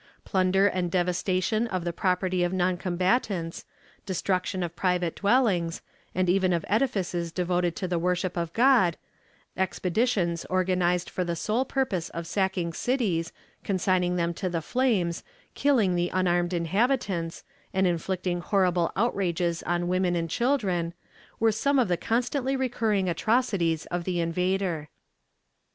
[0.25, 3.65] Plunder and devastation of the property of non combatants,
[4.03, 5.83] destruction of private dwellings,
[6.15, 8.97] and even of edifices devoted to the worship of God,
[9.55, 13.31] expeditions organized for the sole purpose of sacking cities,
[13.63, 20.15] consigning them to the flames, killing the unarmed inhabitants, and inflicting horrible outrages on women
[20.15, 20.95] and children,
[21.39, 24.89] were some of the constantly recurring atrocities of the invader.